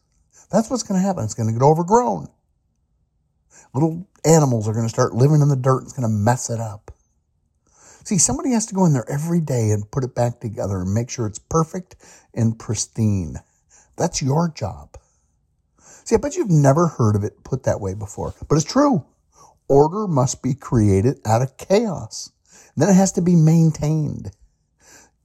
That's 0.52 0.70
what's 0.70 0.84
going 0.84 1.02
to 1.02 1.08
happen. 1.08 1.24
It's 1.24 1.34
going 1.34 1.48
to 1.48 1.54
get 1.54 1.66
overgrown. 1.66 2.28
Little 3.74 4.08
animals 4.24 4.68
are 4.68 4.74
going 4.74 4.86
to 4.86 4.94
start 4.94 5.16
living 5.16 5.42
in 5.42 5.50
the 5.50 5.56
dirt. 5.56 5.86
It's 5.86 5.94
going 5.94 6.08
to 6.08 6.16
mess 6.16 6.52
it 6.52 6.60
up. 6.60 6.92
See, 8.08 8.18
somebody 8.18 8.52
has 8.52 8.66
to 8.68 8.74
go 8.74 8.86
in 8.86 8.94
there 8.94 9.12
every 9.12 9.42
day 9.42 9.72
and 9.72 9.92
put 9.92 10.06
it 10.06 10.16
back 10.16 10.40
together 10.40 10.80
and 10.80 10.94
make 10.94 11.10
sure 11.10 11.28
it's 11.28 11.40
perfect 11.40 11.98
and 12.34 12.58
pristine. 12.58 13.36
That's 13.98 14.22
your 14.22 14.48
job. 14.48 14.96
See, 16.06 16.16
I 16.16 16.18
bet 16.18 16.38
you've 16.38 16.50
never 16.50 16.88
heard 16.88 17.18
of 17.18 17.26
it 17.26 17.44
put 17.44 17.64
that 17.64 17.82
way 17.82 17.96
before, 17.96 18.34
but 18.48 18.56
it's 18.56 18.64
true. 18.64 19.04
Order 19.68 20.08
must 20.08 20.42
be 20.42 20.54
created 20.54 21.20
out 21.26 21.42
of 21.42 21.58
chaos. 21.58 22.32
Then 22.78 22.88
it 22.88 22.94
has 22.94 23.12
to 23.12 23.22
be 23.22 23.36
maintained. 23.36 24.32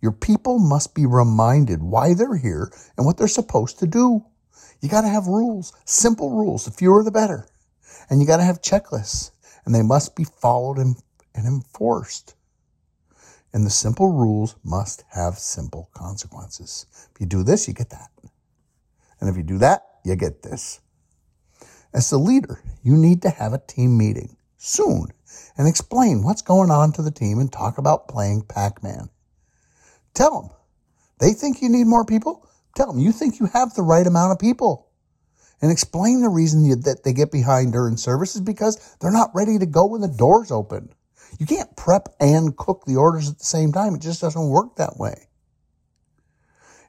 Your 0.00 0.10
people 0.10 0.58
must 0.58 0.92
be 0.92 1.06
reminded 1.06 1.84
why 1.84 2.14
they're 2.14 2.34
here 2.34 2.72
and 2.96 3.06
what 3.06 3.16
they're 3.16 3.28
supposed 3.28 3.78
to 3.78 3.86
do. 3.86 4.24
You 4.80 4.88
got 4.88 5.02
to 5.02 5.08
have 5.08 5.28
rules, 5.28 5.72
simple 5.84 6.30
rules. 6.32 6.64
The 6.64 6.72
fewer, 6.72 7.04
the 7.04 7.12
better. 7.12 7.46
And 8.10 8.20
you 8.20 8.26
got 8.26 8.38
to 8.38 8.42
have 8.42 8.60
checklists, 8.60 9.30
and 9.64 9.72
they 9.72 9.82
must 9.82 10.16
be 10.16 10.24
followed 10.24 10.78
and, 10.78 10.96
and 11.32 11.46
enforced. 11.46 12.34
And 13.52 13.66
the 13.66 13.70
simple 13.70 14.08
rules 14.08 14.56
must 14.64 15.04
have 15.10 15.38
simple 15.38 15.90
consequences. 15.92 16.86
If 17.14 17.20
you 17.20 17.26
do 17.26 17.42
this, 17.42 17.68
you 17.68 17.74
get 17.74 17.90
that. 17.90 18.10
And 19.20 19.28
if 19.28 19.36
you 19.36 19.42
do 19.42 19.58
that, 19.58 19.82
you 20.04 20.16
get 20.16 20.42
this. 20.42 20.80
As 21.92 22.08
the 22.08 22.18
leader, 22.18 22.62
you 22.82 22.96
need 22.96 23.22
to 23.22 23.30
have 23.30 23.52
a 23.52 23.58
team 23.58 23.98
meeting 23.98 24.36
soon 24.56 25.08
and 25.56 25.68
explain 25.68 26.22
what's 26.22 26.42
going 26.42 26.70
on 26.70 26.92
to 26.92 27.02
the 27.02 27.10
team 27.10 27.38
and 27.38 27.52
talk 27.52 27.78
about 27.78 28.08
playing 28.08 28.42
Pac 28.42 28.82
Man. 28.82 29.10
Tell 30.14 30.40
them 30.40 30.50
they 31.18 31.32
think 31.32 31.60
you 31.60 31.68
need 31.68 31.86
more 31.86 32.04
people. 32.04 32.48
Tell 32.74 32.86
them 32.86 32.98
you 32.98 33.12
think 33.12 33.38
you 33.38 33.46
have 33.46 33.74
the 33.74 33.82
right 33.82 34.06
amount 34.06 34.32
of 34.32 34.38
people. 34.38 34.88
And 35.60 35.70
explain 35.70 36.22
the 36.22 36.28
reason 36.28 36.64
you, 36.64 36.74
that 36.76 37.04
they 37.04 37.12
get 37.12 37.30
behind 37.30 37.72
during 37.72 37.96
service 37.96 38.34
is 38.34 38.40
because 38.40 38.96
they're 39.00 39.12
not 39.12 39.30
ready 39.34 39.58
to 39.58 39.66
go 39.66 39.86
when 39.86 40.00
the 40.00 40.08
doors 40.08 40.50
open. 40.50 40.92
You 41.38 41.46
can't 41.46 41.76
prep 41.76 42.08
and 42.20 42.56
cook 42.56 42.84
the 42.86 42.96
orders 42.96 43.28
at 43.30 43.38
the 43.38 43.44
same 43.44 43.72
time. 43.72 43.94
It 43.94 44.02
just 44.02 44.20
doesn't 44.20 44.48
work 44.48 44.76
that 44.76 44.96
way. 44.96 45.28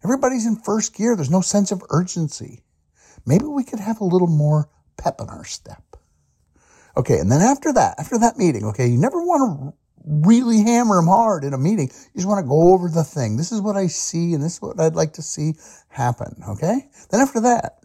Everybody's 0.03 0.45
in 0.45 0.57
first 0.57 0.95
gear. 0.95 1.15
There's 1.15 1.29
no 1.29 1.41
sense 1.41 1.71
of 1.71 1.83
urgency. 1.89 2.63
Maybe 3.25 3.45
we 3.45 3.63
could 3.63 3.79
have 3.79 4.01
a 4.01 4.05
little 4.05 4.27
more 4.27 4.69
pep 4.97 5.21
in 5.21 5.29
our 5.29 5.45
step. 5.45 5.83
Okay. 6.97 7.17
And 7.19 7.31
then 7.31 7.41
after 7.41 7.71
that, 7.73 7.95
after 7.97 8.19
that 8.19 8.37
meeting, 8.37 8.65
okay, 8.65 8.87
you 8.87 8.99
never 8.99 9.19
want 9.19 9.73
to 9.73 9.77
really 10.05 10.61
hammer 10.61 10.97
them 10.97 11.07
hard 11.07 11.43
in 11.45 11.53
a 11.53 11.57
meeting. 11.57 11.87
You 11.87 12.17
just 12.17 12.27
want 12.27 12.43
to 12.43 12.47
go 12.47 12.73
over 12.73 12.89
the 12.89 13.03
thing. 13.03 13.37
This 13.37 13.51
is 13.51 13.61
what 13.61 13.77
I 13.77 13.87
see 13.87 14.33
and 14.33 14.43
this 14.43 14.55
is 14.55 14.61
what 14.61 14.79
I'd 14.79 14.95
like 14.95 15.13
to 15.13 15.21
see 15.21 15.53
happen. 15.87 16.43
Okay. 16.49 16.89
Then 17.09 17.21
after 17.21 17.39
that, 17.41 17.79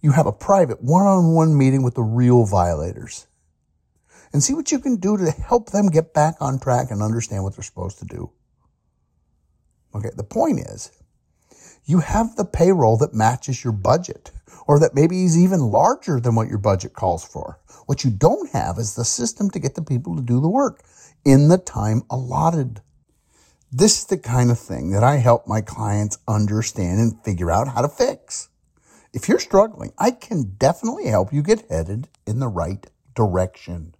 you 0.00 0.12
have 0.12 0.26
a 0.26 0.32
private 0.32 0.82
one-on-one 0.82 1.56
meeting 1.56 1.82
with 1.82 1.94
the 1.94 2.02
real 2.02 2.46
violators 2.46 3.27
and 4.32 4.42
see 4.42 4.54
what 4.54 4.70
you 4.70 4.78
can 4.78 4.96
do 4.96 5.16
to 5.16 5.30
help 5.30 5.70
them 5.70 5.88
get 5.88 6.14
back 6.14 6.36
on 6.40 6.58
track 6.58 6.90
and 6.90 7.02
understand 7.02 7.42
what 7.42 7.56
they're 7.56 7.62
supposed 7.62 7.98
to 7.98 8.04
do. 8.04 8.30
Okay. 9.94 10.10
The 10.16 10.24
point 10.24 10.60
is 10.60 10.90
you 11.84 12.00
have 12.00 12.36
the 12.36 12.44
payroll 12.44 12.98
that 12.98 13.14
matches 13.14 13.64
your 13.64 13.72
budget 13.72 14.30
or 14.66 14.78
that 14.78 14.94
maybe 14.94 15.24
is 15.24 15.38
even 15.38 15.60
larger 15.60 16.20
than 16.20 16.34
what 16.34 16.48
your 16.48 16.58
budget 16.58 16.92
calls 16.92 17.24
for. 17.24 17.58
What 17.86 18.04
you 18.04 18.10
don't 18.10 18.50
have 18.50 18.78
is 18.78 18.94
the 18.94 19.04
system 19.04 19.50
to 19.50 19.58
get 19.58 19.74
the 19.74 19.82
people 19.82 20.14
to 20.14 20.22
do 20.22 20.40
the 20.40 20.48
work 20.48 20.82
in 21.24 21.48
the 21.48 21.56
time 21.56 22.02
allotted. 22.10 22.82
This 23.72 23.98
is 23.98 24.04
the 24.06 24.18
kind 24.18 24.50
of 24.50 24.58
thing 24.58 24.90
that 24.90 25.02
I 25.02 25.16
help 25.16 25.46
my 25.46 25.62
clients 25.62 26.18
understand 26.28 27.00
and 27.00 27.24
figure 27.24 27.50
out 27.50 27.68
how 27.68 27.82
to 27.82 27.88
fix. 27.88 28.50
If 29.14 29.28
you're 29.28 29.38
struggling, 29.38 29.92
I 29.98 30.10
can 30.10 30.54
definitely 30.58 31.06
help 31.06 31.32
you 31.32 31.42
get 31.42 31.70
headed 31.70 32.08
in 32.26 32.38
the 32.38 32.48
right 32.48 32.86
direction. 33.14 33.94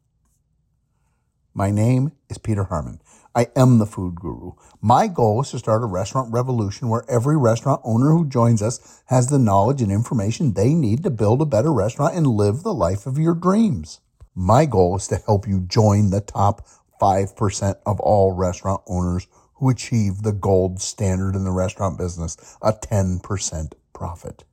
My 1.59 1.73
name 1.73 2.13
is 2.31 2.39
Peter 2.39 2.63
Harmon. 2.63 3.01
I 3.35 3.49
am 3.57 3.79
the 3.79 3.85
food 3.85 4.15
guru. 4.15 4.53
My 4.81 5.09
goal 5.09 5.41
is 5.41 5.51
to 5.51 5.59
start 5.59 5.83
a 5.83 5.87
restaurant 5.87 6.33
revolution 6.33 6.89
where 6.89 7.03
every 7.11 7.37
restaurant 7.37 7.81
owner 7.83 8.13
who 8.13 8.29
joins 8.29 8.63
us 8.63 9.03
has 9.07 9.27
the 9.27 9.41
knowledge 9.41 9.83
and 9.83 9.91
information 9.91 10.53
they 10.53 10.73
need 10.73 11.03
to 11.03 11.11
build 11.11 11.43
a 11.43 11.47
better 11.47 11.73
restaurant 11.73 12.15
and 12.15 12.29
live 12.29 12.63
the 12.63 12.73
life 12.73 13.07
of 13.09 13.19
your 13.19 13.35
dreams. 13.35 13.99
My 14.37 14.67
goal 14.67 14.95
is 14.95 15.09
to 15.09 15.17
help 15.17 15.49
you 15.49 15.59
join 15.59 16.11
the 16.11 16.21
top 16.21 16.65
5% 17.03 17.75
of 17.85 17.99
all 17.99 18.31
restaurant 18.35 18.83
owners 18.87 19.27
who 19.55 19.69
achieve 19.69 20.23
the 20.23 20.33
gold 20.33 20.81
standard 20.81 21.35
in 21.35 21.43
the 21.43 21.51
restaurant 21.51 21.99
business, 21.99 22.37
a 22.63 22.73
10% 22.73 23.73
profit. 23.93 24.45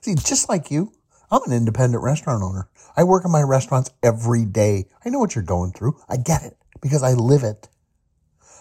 See, 0.00 0.14
just 0.14 0.48
like 0.48 0.70
you, 0.70 0.90
I'm 1.32 1.42
an 1.44 1.52
independent 1.52 2.02
restaurant 2.02 2.42
owner. 2.42 2.68
I 2.96 3.04
work 3.04 3.24
in 3.24 3.30
my 3.30 3.42
restaurants 3.42 3.90
every 4.02 4.44
day. 4.44 4.86
I 5.04 5.10
know 5.10 5.20
what 5.20 5.36
you're 5.36 5.44
going 5.44 5.70
through. 5.70 5.96
I 6.08 6.16
get 6.16 6.42
it 6.42 6.56
because 6.80 7.04
I 7.04 7.12
live 7.12 7.44
it. 7.44 7.68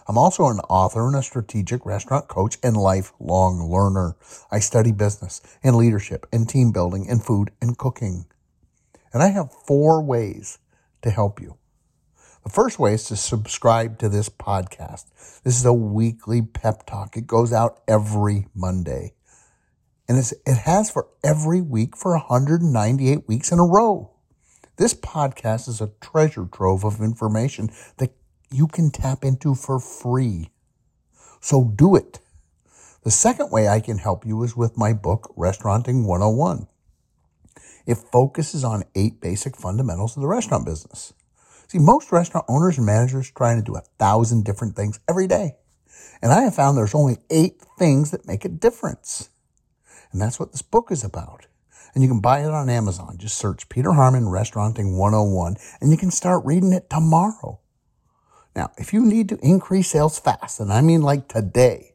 I'm 0.08 0.20
also 0.20 0.48
an 0.50 0.60
author 0.70 1.08
and 1.08 1.16
a 1.16 1.24
strategic 1.24 1.84
restaurant 1.84 2.28
coach 2.28 2.60
and 2.62 2.78
lifelong 2.78 3.72
learner. 3.72 4.16
I 4.52 4.60
study 4.60 4.92
business 4.92 5.42
and 5.64 5.76
leadership 5.76 6.28
and 6.32 6.48
team 6.48 6.72
building 6.72 7.08
and 7.10 7.24
food 7.24 7.50
and 7.60 7.76
cooking. 7.76 8.26
And 9.14 9.24
I 9.24 9.30
have 9.30 9.52
four 9.52 10.04
ways 10.04 10.60
to 11.02 11.10
help 11.10 11.42
you. 11.42 11.58
The 12.44 12.52
first 12.52 12.78
way 12.78 12.94
is 12.94 13.06
to 13.06 13.16
subscribe 13.16 13.98
to 13.98 14.10
this 14.10 14.30
podcast. 14.30 15.06
This 15.44 15.58
is 15.58 15.66
a 15.66 15.74
weekly 15.74 16.44
pep 16.44 16.86
talk. 16.86 17.18
It 17.18 17.26
goes 17.26 17.52
out 17.52 17.80
every 17.88 18.48
Monday. 18.54 19.14
And 20.10 20.18
it 20.18 20.58
has 20.66 20.90
for 20.90 21.08
every 21.24 21.62
week 21.62 21.96
for 21.96 22.14
198 22.14 23.28
weeks 23.28 23.52
in 23.52 23.60
a 23.60 23.64
row. 23.64 24.10
This 24.78 24.96
podcast 24.96 25.70
is 25.70 25.82
a 25.82 25.92
treasure 26.02 26.48
trove 26.52 26.84
of 26.84 27.00
information 27.00 27.70
that 27.98 28.14
you 28.52 28.66
can 28.66 28.90
tap 28.90 29.24
into 29.24 29.54
for 29.54 29.80
free. 29.80 30.50
So 31.40 31.64
do 31.64 31.96
it. 31.96 32.18
The 33.04 33.12
second 33.12 33.52
way 33.52 33.68
I 33.68 33.80
can 33.82 34.00
help 34.00 34.26
you 34.26 34.42
is 34.42 34.58
with 34.58 34.78
my 34.78 34.94
book, 34.94 35.32
Restauranting 35.38 36.06
101. 36.06 36.68
It 37.86 38.00
focuses 38.12 38.64
on 38.64 38.86
eight 38.96 39.22
basic 39.22 39.56
fundamentals 39.56 40.18
of 40.18 40.22
the 40.22 40.28
restaurant 40.28 40.66
business. 40.66 41.14
See, 41.68 41.78
most 41.78 42.12
restaurant 42.12 42.48
owners 42.50 42.78
and 42.78 42.86
managers 42.86 43.30
trying 43.30 43.58
to 43.58 43.64
do 43.64 43.76
a 43.76 43.84
thousand 44.00 44.44
different 44.44 44.76
things 44.76 45.00
every 45.08 45.28
day. 45.28 45.58
And 46.20 46.32
I 46.32 46.42
have 46.42 46.56
found 46.56 46.76
there's 46.76 46.96
only 46.96 47.18
eight 47.30 47.62
things 47.78 48.10
that 48.10 48.26
make 48.26 48.44
a 48.44 48.50
difference. 48.50 49.30
And 50.12 50.22
that's 50.22 50.40
what 50.40 50.52
this 50.52 50.62
book 50.62 50.92
is 50.92 51.04
about. 51.04 51.48
And 51.94 52.04
you 52.04 52.10
can 52.10 52.20
buy 52.20 52.40
it 52.40 52.52
on 52.52 52.70
Amazon. 52.70 53.18
Just 53.18 53.38
search 53.38 53.70
Peter 53.70 53.94
Harmon 53.94 54.26
Restauranting 54.26 54.98
101 54.98 55.56
and 55.82 55.92
you 55.92 55.98
can 55.98 56.12
start 56.12 56.46
reading 56.46 56.74
it 56.74 56.90
tomorrow. 56.90 57.60
Now, 58.56 58.72
if 58.78 58.94
you 58.94 59.06
need 59.06 59.30
to 59.30 59.40
increase 59.42 59.90
sales 59.90 60.20
fast, 60.20 60.60
and 60.60 60.74
I 60.74 60.82
mean 60.82 61.02
like 61.02 61.28
today, 61.28 61.94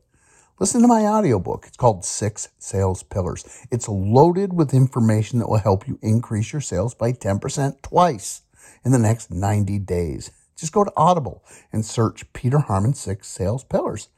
listen 0.58 0.82
to 0.82 0.88
my 0.88 1.02
audiobook. 1.06 1.64
It's 1.66 1.76
called 1.76 2.04
Six 2.04 2.48
Sales 2.58 3.02
Pillars. 3.02 3.44
It's 3.70 3.88
loaded 3.88 4.52
with 4.52 4.72
information 4.72 5.40
that 5.40 5.48
will 5.48 5.58
help 5.58 5.86
you 5.86 5.98
increase 6.00 6.52
your 6.52 6.62
sales 6.62 6.94
by 6.94 7.12
10% 7.12 7.82
twice 7.82 8.42
in 8.84 8.92
the 8.92 8.98
next 8.98 9.30
90 9.30 9.78
days. 9.80 10.30
Just 10.56 10.72
go 10.72 10.84
to 10.84 10.92
Audible 10.96 11.44
and 11.72 11.84
search 11.84 12.32
Peter 12.32 12.60
Harmon 12.60 12.94
Six 12.94 13.26
Sales 13.26 13.64
Pillars, 13.64 14.08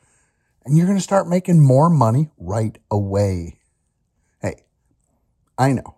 and 0.64 0.76
you're 0.76 0.86
going 0.86 0.98
to 0.98 1.02
start 1.02 1.28
making 1.28 1.60
more 1.60 1.88
money 1.88 2.30
right 2.38 2.76
away. 2.90 3.58
I 5.58 5.72
know 5.72 5.96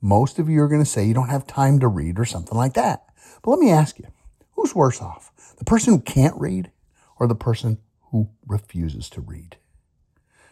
most 0.00 0.38
of 0.38 0.48
you 0.48 0.62
are 0.62 0.68
going 0.68 0.82
to 0.82 0.88
say 0.88 1.04
you 1.04 1.14
don't 1.14 1.28
have 1.28 1.46
time 1.46 1.80
to 1.80 1.88
read 1.88 2.18
or 2.18 2.24
something 2.24 2.56
like 2.56 2.74
that. 2.74 3.04
But 3.42 3.50
let 3.50 3.60
me 3.60 3.70
ask 3.70 3.98
you 3.98 4.06
who's 4.52 4.74
worse 4.74 5.00
off? 5.00 5.32
The 5.58 5.64
person 5.64 5.92
who 5.92 6.00
can't 6.00 6.38
read 6.40 6.70
or 7.16 7.26
the 7.26 7.34
person 7.34 7.78
who 8.10 8.30
refuses 8.46 9.10
to 9.10 9.20
read? 9.20 9.56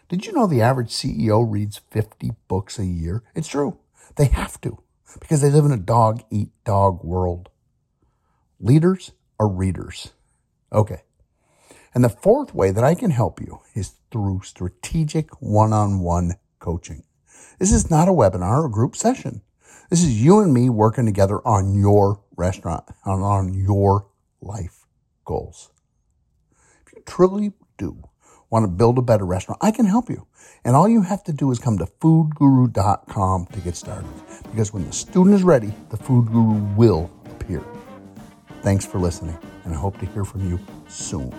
Did 0.09 0.27
you 0.27 0.33
know 0.33 0.47
the 0.47 0.63
average 0.63 0.91
CEO 0.91 1.45
reads 1.49 1.81
50 1.91 2.31
books 2.49 2.79
a 2.79 2.85
year? 2.85 3.23
It's 3.35 3.49
true. 3.49 3.79
They 4.17 4.27
have 4.27 4.61
to 4.63 4.83
because 5.21 5.41
they 5.41 5.51
live 5.51 5.65
in 5.65 5.73
a 5.73 5.79
dog 5.79 6.23
eat 6.31 6.51
dog 6.65 7.03
world. 7.05 7.49
Leaders 8.61 9.13
are 9.39 9.49
readers. 9.49 10.13
Okay. 10.73 11.03
And 11.95 12.05
the 12.05 12.09
fourth 12.09 12.55
way 12.55 12.71
that 12.71 12.85
I 12.85 12.95
can 12.95 13.11
help 13.11 13.41
you 13.41 13.61
is 13.75 13.95
through 14.11 14.43
strategic 14.45 15.41
one 15.41 15.73
on 15.73 16.01
one 16.01 16.35
coaching. 16.59 17.05
This 17.59 17.73
is 17.73 17.91
not 17.91 18.09
a 18.09 18.13
webinar 18.13 18.65
or 18.65 18.69
group 18.69 18.97
session. 18.97 19.43
This 19.91 20.03
is 20.03 20.23
you 20.23 20.41
and 20.41 20.53
me 20.53 20.69
working 20.69 21.07
together 21.07 21.39
on 21.47 21.75
your 21.75 22.21
restaurant, 22.37 22.85
on, 23.05 23.23
on 23.23 23.55
your 23.55 24.09
life 24.41 24.87
goals. 25.25 25.71
If 26.87 26.93
you 26.93 27.03
truly 27.07 27.53
do 27.79 28.09
want 28.51 28.65
to 28.65 28.69
build 28.69 28.99
a 28.99 29.03
better 29.03 29.25
restaurant, 29.25 29.59
I 29.63 29.71
can 29.71 29.87
help 29.87 30.09
you. 30.09 30.27
And 30.65 30.75
all 30.75 30.89
you 30.89 31.03
have 31.03 31.23
to 31.25 31.33
do 31.33 31.51
is 31.51 31.59
come 31.59 31.79
to 31.79 31.87
foodguru.com 31.87 33.47
to 33.47 33.61
get 33.61 33.77
started. 33.77 34.11
Because 34.51 34.73
when 34.73 34.85
the 34.87 34.93
student 34.93 35.35
is 35.35 35.43
ready, 35.43 35.73
the 35.91 35.97
food 35.97 36.27
guru 36.27 36.61
will 36.75 37.11
appear. 37.27 37.63
Thanks 38.63 38.85
for 38.85 38.99
listening, 38.99 39.39
and 39.65 39.75
I 39.75 39.77
hope 39.77 39.99
to 39.99 40.07
hear 40.07 40.25
from 40.25 40.49
you 40.49 40.59
soon. 40.89 41.33